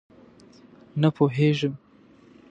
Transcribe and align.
_نه 1.01 1.09
پوهېږم. 1.15 1.73